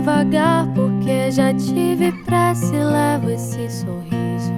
[0.00, 4.52] negar porque já tive pressa e levo esse sorriso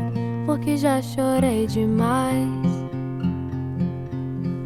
[0.47, 2.49] porque já chorei demais.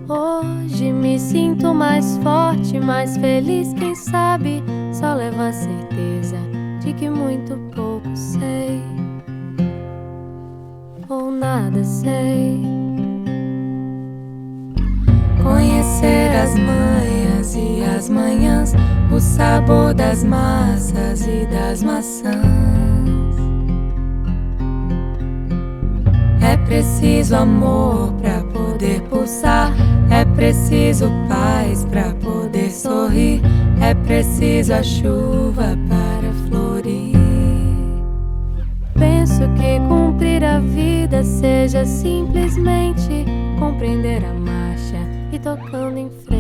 [0.09, 4.63] Hoje me sinto mais forte, mais feliz, quem sabe
[4.93, 6.39] só levo a certeza
[6.81, 8.83] de que muito pouco sei
[11.09, 12.63] ou nada sei.
[15.43, 16.55] Conhecer as
[17.47, 18.75] manhas e as manhãs,
[19.13, 22.35] o sabor das massas e das maçãs.
[26.43, 29.73] É preciso amor para poder pulsar,
[30.11, 33.41] é preciso paz para poder sorrir,
[33.81, 37.15] é preciso a chuva para florir.
[38.95, 43.25] Penso que cumprir a vida seja simplesmente
[43.59, 44.99] compreender a marcha
[45.33, 46.36] e tocando em frente.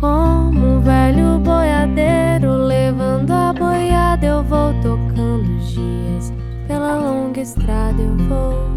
[0.00, 6.32] Como um velho boiadeiro levando a boiada, eu vou tocando os dias.
[6.66, 8.70] Pela longa estrada eu vou.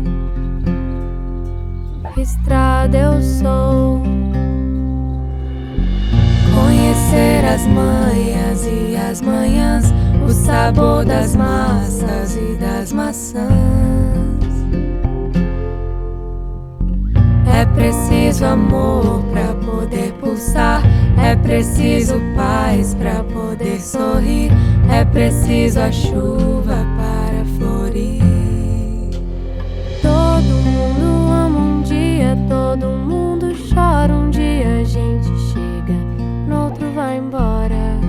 [2.17, 4.01] Estrada eu sou.
[6.53, 9.93] Conhecer as manhas e as manhãs,
[10.27, 13.43] o sabor das massas e das maçãs.
[17.53, 20.83] É preciso amor para poder pulsar,
[21.17, 24.51] é preciso paz para poder sorrir,
[24.91, 28.21] é preciso a chuva para florir.
[30.01, 35.93] Todo mundo ama um dia, todo mundo chora um dia, a gente chega,
[36.47, 37.99] no outro vai embora.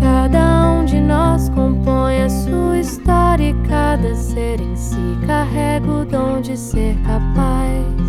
[0.00, 6.04] Cada um de nós compõe a sua história e cada ser em si carrega o
[6.04, 8.05] dom de ser capaz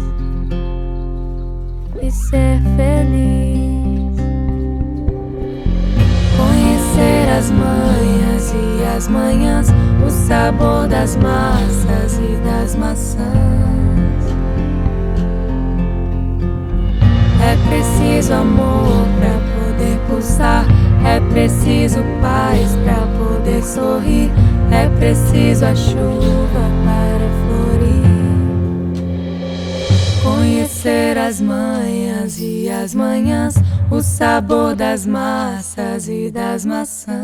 [2.08, 4.16] e ser feliz.
[6.38, 9.68] Conhecer as manhas e as manhãs,
[10.06, 13.28] o sabor das massas e das maçãs.
[17.44, 20.66] É preciso amor para poder pulsar,
[21.06, 24.32] é preciso paz para poder sorrir,
[24.72, 26.67] é preciso a chuva
[30.48, 33.56] Conhecer as manhas e as manhãs,
[33.92, 37.22] o sabor das massas e das maçãs.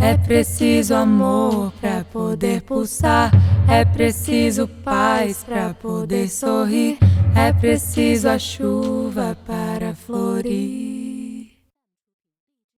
[0.00, 3.30] É preciso amor para poder pulsar,
[3.70, 6.98] é preciso paz para poder sorrir,
[7.36, 11.01] é preciso a chuva para florir.